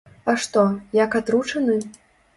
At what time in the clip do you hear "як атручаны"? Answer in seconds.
1.03-1.77